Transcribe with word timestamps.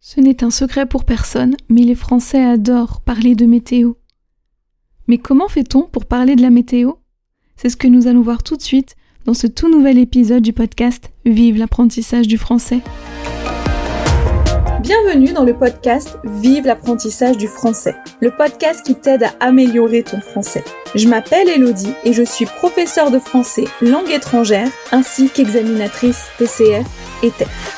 Ce 0.00 0.20
n'est 0.20 0.44
un 0.44 0.50
secret 0.50 0.86
pour 0.86 1.04
personne, 1.04 1.56
mais 1.68 1.82
les 1.82 1.96
Français 1.96 2.40
adorent 2.40 3.00
parler 3.00 3.34
de 3.34 3.46
météo. 3.46 3.94
Mais 5.08 5.18
comment 5.18 5.48
fait-on 5.48 5.82
pour 5.82 6.06
parler 6.06 6.36
de 6.36 6.42
la 6.42 6.50
météo? 6.50 6.92
C'est 7.56 7.68
ce 7.68 7.76
que 7.76 7.88
nous 7.88 8.06
allons 8.06 8.22
voir 8.22 8.44
tout 8.44 8.56
de 8.56 8.62
suite 8.62 8.94
dans 9.24 9.34
ce 9.34 9.48
tout 9.48 9.68
nouvel 9.68 9.98
épisode 9.98 10.42
du 10.42 10.52
podcast 10.52 11.10
Vive 11.24 11.58
l'apprentissage 11.58 12.28
du 12.28 12.38
français. 12.38 12.78
Bienvenue 14.82 15.32
dans 15.32 15.42
le 15.42 15.58
podcast 15.58 16.16
Vive 16.24 16.66
l'apprentissage 16.66 17.36
du 17.36 17.48
français, 17.48 17.96
le 18.20 18.30
podcast 18.30 18.86
qui 18.86 18.94
t'aide 18.94 19.24
à 19.24 19.34
améliorer 19.40 20.04
ton 20.04 20.20
français. 20.20 20.62
Je 20.94 21.08
m'appelle 21.08 21.48
Elodie 21.48 21.92
et 22.04 22.12
je 22.12 22.22
suis 22.22 22.46
professeure 22.46 23.10
de 23.10 23.18
français 23.18 23.64
langue 23.82 24.10
étrangère 24.10 24.70
ainsi 24.92 25.28
qu'examinatrice 25.28 26.28
TCF 26.38 26.86
et 27.24 27.32
TEF. 27.32 27.77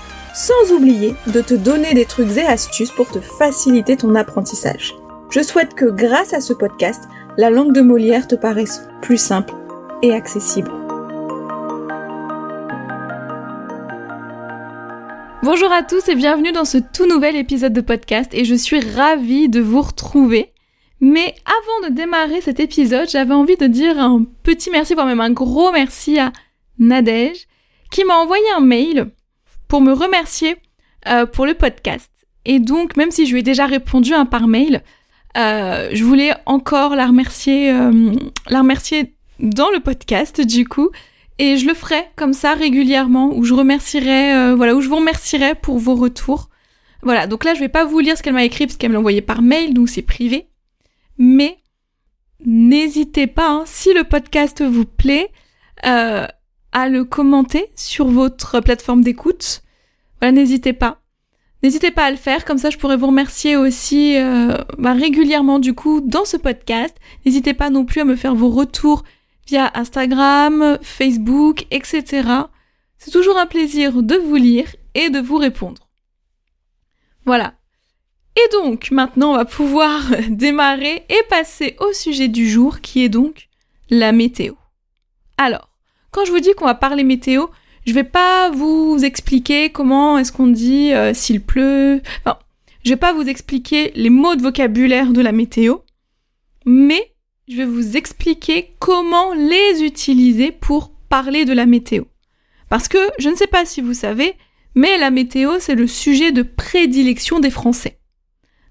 sans 0.33 0.71
oublier 0.71 1.15
de 1.27 1.41
te 1.41 1.53
donner 1.53 1.93
des 1.93 2.05
trucs 2.05 2.37
et 2.37 2.41
astuces 2.41 2.91
pour 2.91 3.09
te 3.09 3.19
faciliter 3.19 3.97
ton 3.97 4.15
apprentissage. 4.15 4.95
Je 5.29 5.41
souhaite 5.41 5.73
que 5.73 5.85
grâce 5.85 6.33
à 6.33 6.41
ce 6.41 6.53
podcast, 6.53 7.03
la 7.37 7.49
langue 7.49 7.73
de 7.73 7.81
Molière 7.81 8.27
te 8.27 8.35
paraisse 8.35 8.81
plus 9.01 9.17
simple 9.17 9.53
et 10.01 10.13
accessible. 10.13 10.71
Bonjour 15.43 15.71
à 15.71 15.83
tous 15.83 16.07
et 16.07 16.15
bienvenue 16.15 16.51
dans 16.51 16.65
ce 16.65 16.77
tout 16.77 17.07
nouvel 17.07 17.35
épisode 17.35 17.73
de 17.73 17.81
podcast 17.81 18.31
et 18.33 18.45
je 18.45 18.55
suis 18.55 18.79
ravie 18.79 19.49
de 19.49 19.59
vous 19.59 19.81
retrouver. 19.81 20.53
Mais 20.99 21.33
avant 21.45 21.89
de 21.89 21.95
démarrer 21.95 22.41
cet 22.41 22.59
épisode, 22.59 23.09
j'avais 23.09 23.33
envie 23.33 23.57
de 23.57 23.65
dire 23.65 23.99
un 23.99 24.23
petit 24.43 24.69
merci, 24.69 24.93
voire 24.93 25.07
même 25.07 25.19
un 25.19 25.31
gros 25.31 25.71
merci 25.71 26.19
à 26.19 26.31
Nadège 26.77 27.47
qui 27.89 28.03
m'a 28.05 28.15
envoyé 28.15 28.43
un 28.55 28.61
mail 28.61 29.11
pour 29.71 29.79
me 29.79 29.93
remercier 29.93 30.57
euh, 31.07 31.25
pour 31.25 31.45
le 31.45 31.53
podcast. 31.53 32.11
Et 32.43 32.59
donc, 32.59 32.97
même 32.97 33.09
si 33.09 33.25
je 33.25 33.31
lui 33.31 33.39
ai 33.39 33.43
déjà 33.43 33.65
répondu 33.65 34.13
un 34.13 34.25
par 34.25 34.49
mail, 34.49 34.83
euh, 35.37 35.87
je 35.93 36.03
voulais 36.03 36.33
encore 36.45 36.93
la 36.93 37.07
remercier, 37.07 37.71
euh, 37.71 38.11
la 38.49 38.59
remercier 38.59 39.15
dans 39.39 39.71
le 39.71 39.79
podcast 39.79 40.41
du 40.41 40.67
coup. 40.67 40.89
Et 41.39 41.55
je 41.55 41.65
le 41.65 41.73
ferai 41.73 42.03
comme 42.17 42.33
ça 42.33 42.53
régulièrement, 42.53 43.31
où 43.33 43.45
je 43.45 43.53
remercierai, 43.53 44.53
voilà, 44.55 44.75
où 44.75 44.81
je 44.81 44.89
vous 44.89 44.97
remercierai 44.97 45.55
pour 45.55 45.77
vos 45.77 45.95
retours. 45.95 46.49
Voilà, 47.01 47.25
donc 47.25 47.45
là 47.45 47.53
je 47.53 47.61
vais 47.61 47.69
pas 47.69 47.85
vous 47.85 47.99
lire 47.99 48.17
ce 48.17 48.23
qu'elle 48.23 48.33
m'a 48.33 48.43
écrit 48.43 48.67
parce 48.67 48.75
qu'elle 48.75 48.89
me 48.89 48.95
l'a 48.95 48.99
envoyé 48.99 49.21
par 49.21 49.41
mail, 49.41 49.73
donc 49.73 49.87
c'est 49.87 50.01
privé. 50.01 50.47
Mais 51.17 51.59
n'hésitez 52.45 53.25
pas, 53.25 53.47
hein, 53.47 53.63
si 53.65 53.93
le 53.93 54.03
podcast 54.03 54.61
vous 54.61 54.85
plaît, 54.85 55.31
euh, 55.85 56.27
à 56.71 56.89
le 56.89 57.03
commenter 57.03 57.69
sur 57.75 58.07
votre 58.07 58.59
plateforme 58.59 59.03
d'écoute. 59.03 59.61
Voilà, 60.19 60.31
n'hésitez 60.31 60.73
pas. 60.73 61.01
N'hésitez 61.63 61.91
pas 61.91 62.05
à 62.05 62.11
le 62.11 62.17
faire, 62.17 62.43
comme 62.43 62.57
ça 62.57 62.71
je 62.71 62.77
pourrais 62.77 62.97
vous 62.97 63.07
remercier 63.07 63.55
aussi 63.55 64.17
euh, 64.17 64.57
bah, 64.79 64.93
régulièrement 64.93 65.59
du 65.59 65.73
coup 65.75 66.01
dans 66.01 66.25
ce 66.25 66.37
podcast. 66.37 66.95
N'hésitez 67.25 67.53
pas 67.53 67.69
non 67.69 67.85
plus 67.85 68.01
à 68.01 68.05
me 68.05 68.15
faire 68.15 68.33
vos 68.33 68.49
retours 68.49 69.03
via 69.47 69.71
Instagram, 69.75 70.79
Facebook, 70.81 71.67
etc. 71.69 72.27
C'est 72.97 73.11
toujours 73.11 73.37
un 73.37 73.45
plaisir 73.45 74.01
de 74.01 74.15
vous 74.15 74.35
lire 74.35 74.75
et 74.95 75.09
de 75.09 75.19
vous 75.19 75.37
répondre. 75.37 75.87
Voilà. 77.25 77.53
Et 78.35 78.51
donc 78.53 78.89
maintenant 78.89 79.33
on 79.33 79.37
va 79.37 79.45
pouvoir 79.45 80.01
démarrer 80.29 81.05
et 81.09 81.23
passer 81.29 81.75
au 81.79 81.93
sujet 81.93 82.27
du 82.27 82.49
jour 82.49 82.81
qui 82.81 83.03
est 83.03 83.09
donc 83.09 83.49
la 83.91 84.11
météo. 84.11 84.53
Alors, 85.37 85.70
quand 86.11 86.25
je 86.25 86.31
vous 86.31 86.39
dis 86.39 86.53
qu'on 86.53 86.65
va 86.65 86.75
parler 86.75 87.03
météo, 87.03 87.47
je 87.85 87.93
vais 87.93 88.03
pas 88.03 88.49
vous 88.51 88.99
expliquer 89.03 89.69
comment 89.71 90.17
est-ce 90.17 90.31
qu'on 90.31 90.47
dit 90.47 90.93
euh, 90.93 91.13
s'il 91.13 91.41
pleut. 91.41 92.01
Je 92.83 92.89
vais 92.89 92.97
pas 92.97 93.13
vous 93.13 93.27
expliquer 93.27 93.91
les 93.95 94.09
mots 94.09 94.35
de 94.35 94.41
vocabulaire 94.41 95.13
de 95.13 95.21
la 95.21 95.31
météo, 95.31 95.77
mais 96.65 97.13
je 97.47 97.55
vais 97.57 97.65
vous 97.65 97.97
expliquer 97.97 98.73
comment 98.79 99.33
les 99.33 99.83
utiliser 99.83 100.51
pour 100.51 100.91
parler 101.09 101.45
de 101.45 101.53
la 101.53 101.65
météo. 101.65 102.03
Parce 102.69 102.87
que 102.87 102.97
je 103.19 103.29
ne 103.29 103.35
sais 103.35 103.47
pas 103.47 103.65
si 103.65 103.81
vous 103.81 103.93
savez, 103.93 104.35
mais 104.75 104.97
la 104.97 105.11
météo, 105.11 105.59
c'est 105.59 105.75
le 105.75 105.87
sujet 105.87 106.31
de 106.31 106.43
prédilection 106.43 107.39
des 107.39 107.51
Français. 107.51 107.99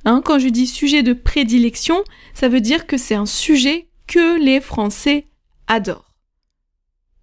Hein, 0.05 0.22
quand 0.25 0.39
je 0.39 0.49
dis 0.49 0.67
sujet 0.67 1.03
de 1.03 1.12
prédilection, 1.12 2.03
ça 2.33 2.49
veut 2.49 2.62
dire 2.62 2.87
que 2.87 2.97
c'est 2.97 3.15
un 3.15 3.27
sujet 3.27 3.89
que 4.07 4.41
les 4.43 4.61
Français 4.61 5.27
adorent. 5.67 6.09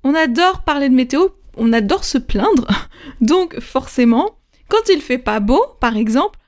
On 0.07 0.15
adore 0.15 0.61
parler 0.61 0.87
de 0.87 0.95
météo, 0.95 1.27
on 1.57 1.73
adore 1.73 2.05
se 2.05 2.17
plaindre. 2.17 2.65
Donc 3.19 3.59
forcément, 3.59 4.37
quand 4.69 4.87
il 4.89 5.01
fait 5.01 5.17
pas 5.17 5.41
beau, 5.41 5.61
par 5.81 5.97
exemple, 5.97 6.39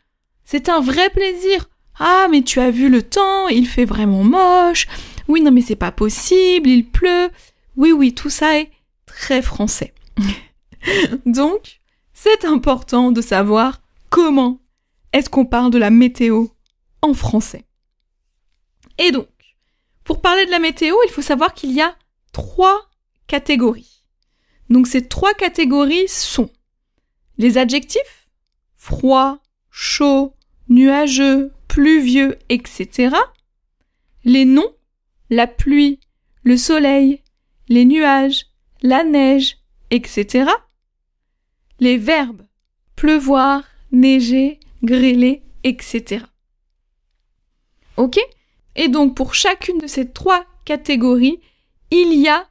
c'est 0.46 0.70
un 0.70 0.80
vrai 0.80 1.10
plaisir. 1.10 1.70
Ah, 2.00 2.28
mais 2.32 2.42
tu 2.42 2.62
as 2.62 2.72
vu 2.72 2.88
le 2.88 3.02
temps, 3.02 3.50
il 3.50 3.68
fait 3.68 3.84
vraiment 3.84 4.24
moche. 4.24 4.88
Oui, 5.28 5.42
non, 5.42 5.52
mais 5.52 5.62
c'est 5.62 5.76
pas 5.76 5.92
possible, 5.92 6.70
il 6.70 6.90
pleut. 6.90 7.30
Oui, 7.76 7.92
oui, 7.92 8.14
tout 8.14 8.30
ça 8.30 8.58
est 8.58 8.72
très 9.06 9.42
français. 9.42 9.94
Donc, 11.26 11.82
c'est 12.14 12.46
important 12.46 13.12
de 13.12 13.22
savoir 13.22 13.82
comment 14.10 14.62
est-ce 15.12 15.30
qu'on 15.30 15.46
parle 15.46 15.72
de 15.72 15.78
la 15.78 15.90
météo 15.90 16.46
en 17.02 17.14
français. 17.14 17.66
Et 18.98 19.12
donc, 19.12 19.28
pour 20.06 20.22
parler 20.22 20.46
de 20.46 20.52
la 20.52 20.60
météo, 20.60 20.96
il 21.06 21.12
faut 21.12 21.22
savoir 21.22 21.54
qu'il 21.54 21.74
y 21.74 21.82
a 21.82 21.94
trois 22.32 22.89
catégories. 23.30 24.04
Donc 24.70 24.88
ces 24.88 25.08
trois 25.08 25.34
catégories 25.34 26.10
sont 26.10 26.50
les 27.38 27.58
adjectifs, 27.58 28.28
froid, 28.76 29.40
chaud, 29.72 30.34
nuageux, 30.68 31.54
pluvieux, 31.70 32.38
etc. 32.50 33.16
Les 34.26 34.44
noms, 34.44 34.76
la 35.30 35.48
pluie, 35.48 36.00
le 36.44 36.58
soleil, 36.58 37.22
les 37.70 37.86
nuages, 37.86 38.48
la 38.82 39.04
neige, 39.04 39.58
etc. 39.92 40.52
Les 41.80 41.98
verbes, 41.98 42.46
pleuvoir, 42.96 43.64
neiger, 43.92 44.60
grêler, 44.84 45.44
etc. 45.64 46.26
Ok? 47.96 48.20
Et 48.76 48.88
donc 48.88 49.16
pour 49.16 49.36
chacune 49.36 49.78
de 49.78 49.88
ces 49.88 50.10
trois 50.10 50.46
catégories, 50.66 51.40
il 51.92 52.14
y 52.20 52.28
a 52.28 52.48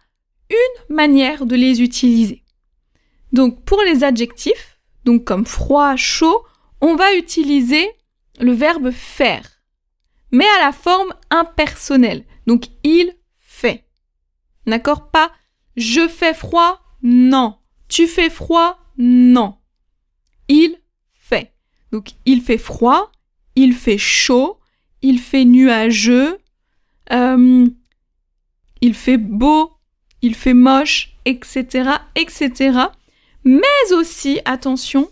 une 0.50 0.94
manière 0.94 1.46
de 1.46 1.56
les 1.56 1.82
utiliser. 1.82 2.44
Donc 3.32 3.64
pour 3.64 3.82
les 3.82 4.04
adjectifs, 4.04 4.78
donc 5.04 5.24
comme 5.24 5.46
froid, 5.46 5.96
chaud, 5.96 6.44
on 6.80 6.96
va 6.96 7.14
utiliser 7.16 7.88
le 8.40 8.52
verbe 8.52 8.90
faire, 8.90 9.62
mais 10.30 10.46
à 10.58 10.66
la 10.66 10.72
forme 10.72 11.12
impersonnelle. 11.30 12.24
Donc 12.46 12.66
il 12.84 13.14
fait. 13.38 13.84
D'accord? 14.66 15.10
Pas 15.10 15.32
je 15.78 16.08
fais 16.08 16.34
froid, 16.34 16.80
non. 17.02 17.56
Tu 17.88 18.08
fais 18.08 18.30
froid, 18.30 18.78
non. 18.98 19.56
Il 20.48 20.76
fait. 21.12 21.54
Donc 21.92 22.10
il 22.26 22.42
fait 22.42 22.58
froid, 22.58 23.12
il 23.54 23.72
fait 23.74 23.96
chaud, 23.96 24.58
il 25.02 25.20
fait 25.20 25.44
nuageux, 25.44 26.38
euh, 27.12 27.66
il 28.80 28.94
fait 28.94 29.18
beau, 29.18 29.77
il 30.22 30.34
fait 30.34 30.54
moche, 30.54 31.14
etc., 31.24 31.90
etc. 32.14 32.78
Mais 33.44 33.92
aussi, 33.92 34.40
attention, 34.44 35.10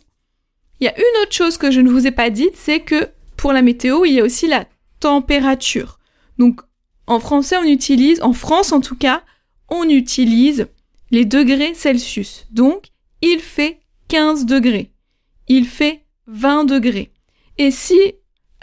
il 0.80 0.84
y 0.84 0.88
a 0.88 0.98
une 0.98 1.22
autre 1.22 1.32
chose 1.32 1.58
que 1.58 1.70
je 1.70 1.80
ne 1.80 1.90
vous 1.90 2.06
ai 2.06 2.10
pas 2.10 2.30
dite, 2.30 2.56
c'est 2.56 2.80
que 2.80 3.08
pour 3.36 3.52
la 3.52 3.62
météo, 3.62 4.04
il 4.04 4.14
y 4.14 4.20
a 4.20 4.24
aussi 4.24 4.46
la 4.46 4.64
température. 5.00 5.98
Donc, 6.38 6.60
en 7.06 7.20
français, 7.20 7.56
on 7.56 7.64
utilise, 7.64 8.20
en 8.22 8.32
France 8.32 8.72
en 8.72 8.80
tout 8.80 8.96
cas, 8.96 9.22
on 9.68 9.84
utilise 9.88 10.66
les 11.10 11.24
degrés 11.24 11.74
Celsius. 11.74 12.46
Donc, 12.50 12.88
il 13.22 13.40
fait 13.40 13.80
15 14.08 14.46
degrés. 14.46 14.92
Il 15.48 15.66
fait 15.66 16.04
20 16.26 16.64
degrés. 16.64 17.12
Et 17.58 17.70
si 17.70 17.98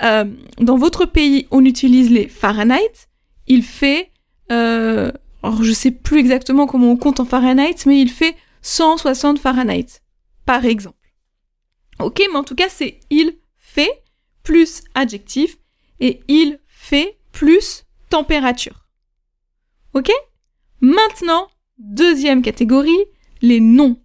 euh, 0.01 0.25
dans 0.59 0.77
votre 0.77 1.05
pays 1.05 1.47
on 1.51 1.63
utilise 1.65 2.11
les 2.11 2.27
Fahrenheit, 2.27 3.07
il 3.47 3.63
fait 3.63 4.11
euh, 4.51 5.11
alors 5.43 5.61
je 5.61 5.73
sais 5.73 5.91
plus 5.91 6.19
exactement 6.19 6.65
comment 6.65 6.91
on 6.91 6.97
compte 6.97 7.19
en 7.19 7.25
Fahrenheit, 7.25 7.85
mais 7.85 7.99
il 7.99 8.09
fait 8.09 8.35
160 8.61 9.39
Fahrenheit, 9.39 10.01
par 10.45 10.65
exemple. 10.65 10.97
Ok, 11.99 12.21
mais 12.31 12.39
en 12.39 12.43
tout 12.43 12.55
cas 12.55 12.69
c'est 12.69 12.99
il 13.09 13.37
fait 13.57 14.03
plus 14.41 14.81
adjectif 14.95 15.57
et 15.99 16.21
il 16.27 16.59
fait 16.67 17.17
plus 17.31 17.85
température. 18.09 18.87
Ok? 19.93 20.11
Maintenant, 20.81 21.47
deuxième 21.77 22.41
catégorie, 22.41 23.05
les 23.41 23.59
noms. 23.59 24.01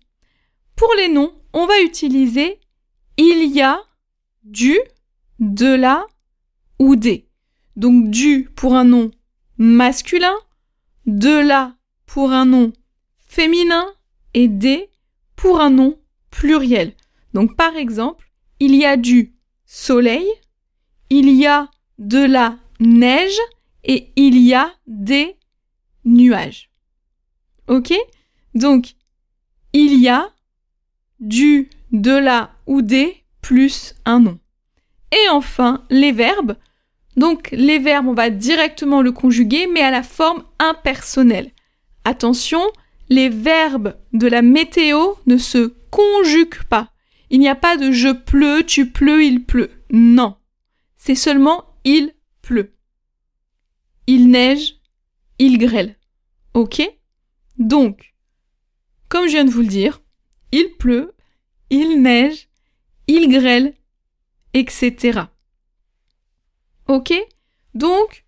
Pour 0.76 0.92
les 0.96 1.08
noms, 1.08 1.32
on 1.52 1.66
va 1.66 1.80
utiliser 1.82 2.60
il 3.16 3.52
y 3.52 3.62
a, 3.62 3.80
du, 4.44 4.78
de 5.40 5.74
la 5.74 6.06
ou 6.78 6.94
des. 6.94 7.28
Donc 7.76 8.10
du 8.10 8.50
pour 8.54 8.74
un 8.74 8.84
nom 8.84 9.10
masculin, 9.56 10.34
de 11.08 11.40
la 11.40 11.74
pour 12.06 12.30
un 12.30 12.44
nom 12.44 12.72
féminin 13.26 13.86
et 14.34 14.46
des 14.46 14.88
pour 15.34 15.60
un 15.60 15.70
nom 15.70 15.98
pluriel. 16.30 16.94
Donc 17.34 17.56
par 17.56 17.74
exemple, 17.76 18.30
il 18.60 18.76
y 18.76 18.84
a 18.84 18.96
du 18.96 19.34
soleil, 19.64 20.26
il 21.10 21.30
y 21.30 21.46
a 21.46 21.70
de 21.98 22.24
la 22.24 22.56
neige 22.78 23.38
et 23.84 24.12
il 24.14 24.38
y 24.38 24.54
a 24.54 24.70
des 24.86 25.36
nuages. 26.04 26.70
Ok? 27.66 27.92
Donc, 28.54 28.94
il 29.72 30.00
y 30.00 30.08
a 30.08 30.30
du, 31.20 31.70
de 31.92 32.12
la 32.12 32.50
ou 32.66 32.82
des 32.82 33.24
plus 33.40 33.94
un 34.04 34.20
nom. 34.20 34.38
Et 35.12 35.28
enfin, 35.30 35.84
les 35.90 36.12
verbes. 36.12 36.56
Donc, 37.18 37.48
les 37.50 37.80
verbes, 37.80 38.06
on 38.06 38.14
va 38.14 38.30
directement 38.30 39.02
le 39.02 39.10
conjuguer, 39.10 39.66
mais 39.66 39.80
à 39.80 39.90
la 39.90 40.04
forme 40.04 40.44
impersonnelle. 40.60 41.50
Attention, 42.04 42.62
les 43.08 43.28
verbes 43.28 43.96
de 44.12 44.28
la 44.28 44.40
météo 44.40 45.14
ne 45.26 45.36
se 45.36 45.74
conjuguent 45.90 46.62
pas. 46.70 46.92
Il 47.30 47.40
n'y 47.40 47.48
a 47.48 47.56
pas 47.56 47.76
de 47.76 47.90
je 47.90 48.10
pleut, 48.10 48.62
tu 48.64 48.92
pleut, 48.92 49.24
il 49.24 49.44
pleut. 49.44 49.72
Non. 49.90 50.36
C'est 50.96 51.16
seulement 51.16 51.64
il 51.84 52.14
pleut. 52.40 52.72
Il 54.06 54.30
neige, 54.30 54.76
il 55.40 55.58
grêle. 55.58 55.96
Ok? 56.54 56.80
Donc, 57.58 58.14
comme 59.08 59.26
je 59.26 59.32
viens 59.32 59.44
de 59.44 59.50
vous 59.50 59.62
le 59.62 59.66
dire, 59.66 60.02
il 60.52 60.76
pleut, 60.78 61.16
il 61.70 62.00
neige, 62.00 62.48
il 63.08 63.28
grêle, 63.28 63.74
etc. 64.54 65.22
Ok? 66.88 67.12
Donc, 67.74 68.24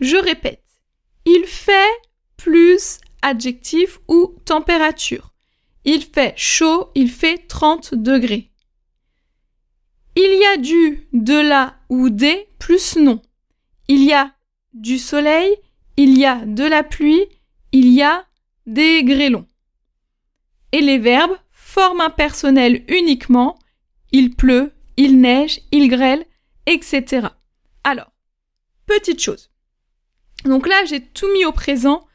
je 0.00 0.16
répète. 0.16 0.62
Il 1.24 1.44
fait 1.46 1.90
plus 2.36 2.98
adjectif 3.22 4.00
ou 4.08 4.34
température. 4.44 5.32
Il 5.84 6.02
fait 6.02 6.34
chaud, 6.36 6.90
il 6.94 7.10
fait 7.10 7.38
30 7.48 7.94
degrés. 7.94 8.50
Il 10.14 10.38
y 10.40 10.44
a 10.44 10.56
du, 10.58 11.08
de 11.12 11.34
la 11.34 11.76
ou 11.88 12.10
des 12.10 12.46
plus 12.58 12.96
non. 12.96 13.22
Il 13.88 14.04
y 14.04 14.12
a 14.12 14.32
du 14.74 14.98
soleil, 14.98 15.54
il 15.96 16.18
y 16.18 16.26
a 16.26 16.44
de 16.44 16.64
la 16.64 16.82
pluie, 16.82 17.26
il 17.72 17.88
y 17.88 18.02
a 18.02 18.26
des 18.66 19.02
grêlons. 19.04 19.46
Et 20.72 20.80
les 20.80 20.98
verbes 20.98 21.36
forment 21.50 22.02
un 22.02 22.10
personnel 22.10 22.84
uniquement. 22.88 23.58
Il 24.12 24.34
pleut, 24.36 24.72
il 24.96 25.20
neige, 25.20 25.60
il 25.72 25.88
grêle, 25.88 26.24
etc. 26.66 27.28
Alors, 27.84 28.12
petite 28.86 29.20
chose. 29.20 29.50
Donc 30.44 30.66
là, 30.66 30.84
j'ai 30.84 31.00
tout 31.00 31.30
mis 31.32 31.44
au 31.44 31.52
présent, 31.52 32.06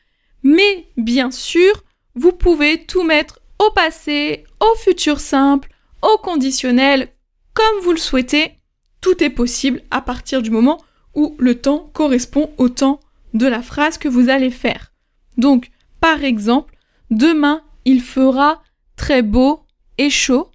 mais 0.43 0.87
bien 0.97 1.31
sûr, 1.31 1.83
vous 2.15 2.31
pouvez 2.31 2.85
tout 2.85 3.03
mettre 3.03 3.39
au 3.59 3.71
passé, 3.71 4.45
au 4.59 4.75
futur 4.77 5.19
simple, 5.19 5.69
au 6.01 6.17
conditionnel, 6.17 7.09
comme 7.53 7.81
vous 7.83 7.91
le 7.91 7.97
souhaitez. 7.97 8.53
Tout 9.01 9.23
est 9.23 9.29
possible 9.29 9.81
à 9.91 10.01
partir 10.01 10.41
du 10.41 10.51
moment 10.51 10.83
où 11.15 11.35
le 11.39 11.59
temps 11.59 11.89
correspond 11.93 12.51
au 12.57 12.69
temps 12.69 12.99
de 13.33 13.47
la 13.47 13.61
phrase 13.61 13.97
que 13.97 14.07
vous 14.07 14.29
allez 14.29 14.51
faire. 14.51 14.93
Donc, 15.37 15.69
par 15.99 16.23
exemple, 16.23 16.75
demain, 17.09 17.63
il 17.85 18.01
fera 18.01 18.61
très 18.95 19.21
beau 19.21 19.63
et 19.97 20.09
chaud, 20.09 20.51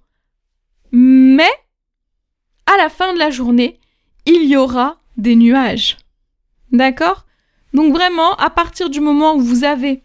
mais 0.90 1.50
à 2.66 2.76
la 2.76 2.88
fin 2.88 3.12
de 3.12 3.18
la 3.18 3.30
journée, 3.30 3.80
il 4.26 4.44
y 4.44 4.56
aura 4.56 4.98
des 5.16 5.36
nuages. 5.36 5.96
D'accord? 6.70 7.26
Donc 7.72 7.92
vraiment, 7.92 8.34
à 8.36 8.50
partir 8.50 8.90
du 8.90 9.00
moment 9.00 9.34
où 9.34 9.40
vous 9.40 9.64
avez 9.64 10.02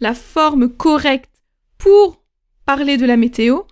la 0.00 0.14
forme 0.14 0.68
correcte 0.68 1.30
pour 1.78 2.22
parler 2.64 2.96
de 2.96 3.06
la 3.06 3.16
météo, 3.16 3.62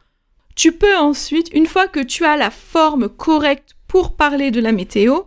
tu 0.55 0.73
peux 0.73 0.97
ensuite, 0.97 1.49
une 1.53 1.67
fois 1.67 1.87
que 1.87 2.01
tu 2.01 2.25
as 2.25 2.37
la 2.37 2.51
forme 2.51 3.09
correcte 3.09 3.77
pour 3.87 4.17
parler 4.17 4.51
de 4.51 4.61
la 4.61 4.73
météo, 4.73 5.23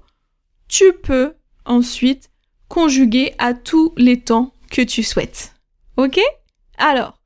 tu 0.68 0.94
peux 0.94 1.34
ensuite 1.66 2.30
conjuguer 2.68 3.34
à 3.38 3.54
tous 3.54 3.94
les 3.98 4.20
temps 4.20 4.54
que 4.70 4.82
tu 4.82 5.04
souhaites. 5.04 5.54
Ok? 5.98 6.20
Alors, 6.78 7.22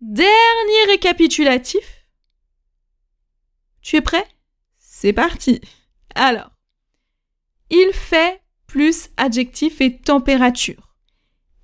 dernier 0.00 0.84
récapitulatif. 0.86 2.06
Tu 3.82 3.96
es 3.96 4.00
prêt? 4.00 4.26
C'est 4.78 5.12
parti. 5.12 5.60
Alors, 6.14 6.50
il 7.70 7.90
fait 7.92 8.40
plus 8.66 9.10
adjectif 9.16 9.80
et 9.80 9.96
température. 9.96 10.94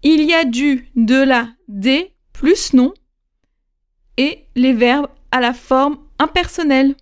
Il 0.03 0.23
y 0.23 0.35
a 0.35 0.45
du, 0.45 0.91
de 0.97 1.23
la, 1.23 1.49
des 1.69 2.13
plus 2.33 2.75
nom 2.75 2.93
et 4.17 4.45
les 4.55 4.73
verbes 4.73 5.09
à 5.31 5.41
la 5.41 5.53
forme 5.53 5.99
impersonnelle. 6.19 6.95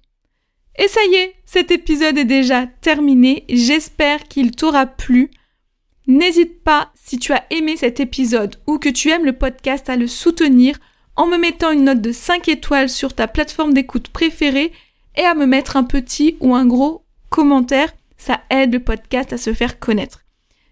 Et 0.77 0.89
ça 0.89 1.01
y 1.11 1.15
est, 1.15 1.35
cet 1.45 1.71
épisode 1.71 2.19
est 2.19 2.25
déjà 2.25 2.67
terminé. 2.67 3.45
J'espère 3.49 4.25
qu'il 4.25 4.51
t'aura 4.51 4.87
plu. 4.87 5.31
N'hésite 6.07 6.63
pas, 6.63 6.93
si 6.95 7.19
tu 7.19 7.33
as 7.33 7.45
aimé 7.51 7.77
cet 7.77 8.01
épisode 8.01 8.57
ou 8.67 8.79
que 8.79 8.89
tu 8.89 9.11
aimes 9.11 9.25
le 9.25 9.33
podcast, 9.33 9.89
à 9.89 9.97
le 9.97 10.07
soutenir 10.07 10.79
en 11.17 11.27
me 11.27 11.39
mettant 11.39 11.71
une 11.71 11.85
note 11.85 12.01
de 12.01 12.13
5 12.13 12.49
étoiles 12.49 12.89
sur 12.89 13.15
ta 13.15 13.29
plateforme 13.29 13.73
d'écoute 13.73 14.09
préférée 14.09 14.73
et 15.17 15.23
à 15.23 15.35
me 15.35 15.47
mettre 15.47 15.77
un 15.77 15.85
petit 15.85 16.37
ou 16.41 16.55
un 16.55 16.67
gros 16.67 17.05
commentaire. 17.31 17.93
Ça 18.25 18.41
aide 18.49 18.73
le 18.73 18.81
podcast 18.81 19.35
à 19.35 19.37
se 19.37 19.53
faire 19.53 19.79
connaître. 19.79 20.25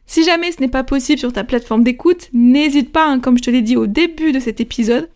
Si 0.06 0.24
jamais 0.24 0.52
ce 0.52 0.60
n'est 0.62 0.68
pas 0.68 0.84
possible 0.84 1.18
sur 1.18 1.34
ta 1.34 1.44
plateforme 1.44 1.84
d'écoute, 1.84 2.30
n'hésite 2.32 2.92
pas, 2.92 3.06
hein, 3.06 3.20
comme 3.20 3.36
je 3.36 3.42
te 3.42 3.50
l'ai 3.50 3.60
dit 3.60 3.76
au 3.76 3.86
début 3.86 4.32
de 4.32 4.40
cet 4.40 4.62
épisode, 4.62 5.10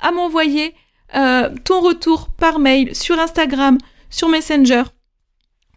à 0.00 0.10
m'envoyer 0.10 0.74
euh, 1.14 1.54
ton 1.64 1.82
retour 1.82 2.30
par 2.30 2.60
mail 2.60 2.96
sur 2.96 3.20
Instagram, 3.20 3.76
sur 4.08 4.30
Messenger, 4.30 4.84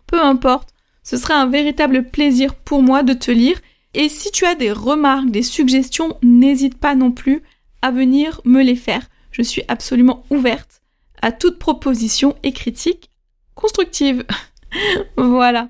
peu 0.07 0.21
importe. 0.23 0.69
Ce 1.03 1.17
sera 1.17 1.35
un 1.35 1.47
véritable 1.47 2.05
plaisir 2.05 2.55
pour 2.55 2.81
moi 2.81 3.03
de 3.03 3.11
te 3.11 3.31
lire. 3.31 3.59
Et 3.93 4.07
si 4.07 4.31
tu 4.31 4.45
as 4.45 4.55
des 4.55 4.71
remarques, 4.71 5.31
des 5.31 5.43
suggestions, 5.43 6.17
n'hésite 6.23 6.77
pas 6.77 6.95
non 6.95 7.11
plus 7.11 7.43
à 7.81 7.91
venir 7.91 8.39
me 8.45 8.63
les 8.63 8.77
faire. 8.77 9.05
Je 9.31 9.41
suis 9.41 9.63
absolument 9.67 10.23
ouverte 10.29 10.81
à 11.21 11.33
toute 11.33 11.59
proposition 11.59 12.37
et 12.43 12.53
critique 12.53 13.09
constructive. 13.53 14.23
voilà. 15.17 15.67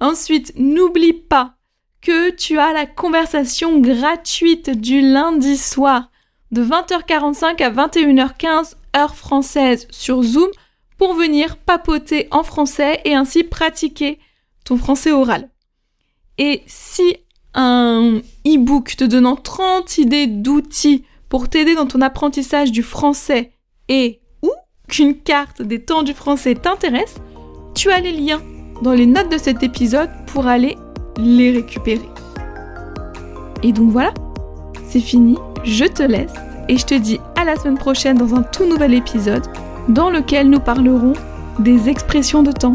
Ensuite, 0.00 0.52
n'oublie 0.56 1.12
pas 1.12 1.54
que 2.00 2.30
tu 2.30 2.58
as 2.58 2.72
la 2.72 2.86
conversation 2.86 3.80
gratuite 3.80 4.70
du 4.70 5.00
lundi 5.00 5.56
soir 5.56 6.10
de 6.52 6.62
20h45 6.64 7.62
à 7.62 7.70
21h15 7.70 8.74
heure 8.96 9.14
française 9.14 9.86
sur 9.90 10.22
Zoom 10.22 10.48
pour 10.96 11.14
venir 11.14 11.56
papoter 11.56 12.28
en 12.30 12.42
français 12.42 13.00
et 13.04 13.14
ainsi 13.14 13.44
pratiquer 13.44 14.18
ton 14.64 14.76
français 14.76 15.12
oral. 15.12 15.50
Et 16.38 16.62
si 16.66 17.16
un 17.54 18.20
e-book 18.46 18.94
te 18.96 19.04
donnant 19.04 19.36
30 19.36 19.98
idées 19.98 20.26
d'outils 20.26 21.04
pour 21.28 21.48
t'aider 21.48 21.74
dans 21.74 21.86
ton 21.86 22.00
apprentissage 22.00 22.70
du 22.70 22.82
français 22.82 23.52
et 23.88 24.20
ou 24.42 24.50
qu'une 24.88 25.18
carte 25.20 25.62
des 25.62 25.84
temps 25.84 26.02
du 26.02 26.14
français 26.14 26.54
t'intéresse, 26.54 27.16
tu 27.74 27.90
as 27.90 28.00
les 28.00 28.12
liens 28.12 28.42
dans 28.82 28.92
les 28.92 29.06
notes 29.06 29.30
de 29.30 29.38
cet 29.38 29.62
épisode 29.62 30.10
pour 30.26 30.46
aller 30.46 30.76
les 31.16 31.50
récupérer. 31.52 32.08
Et 33.62 33.72
donc 33.72 33.90
voilà, 33.90 34.12
c'est 34.88 35.00
fini, 35.00 35.36
je 35.64 35.84
te 35.84 36.02
laisse 36.02 36.32
et 36.68 36.76
je 36.76 36.86
te 36.86 36.94
dis 36.94 37.18
à 37.36 37.44
la 37.44 37.56
semaine 37.56 37.78
prochaine 37.78 38.16
dans 38.18 38.34
un 38.34 38.42
tout 38.42 38.66
nouvel 38.66 38.94
épisode 38.94 39.44
dans 39.88 40.10
lequel 40.10 40.48
nous 40.48 40.60
parlerons 40.60 41.14
des 41.58 41.88
expressions 41.88 42.42
de 42.42 42.52
temps. 42.52 42.74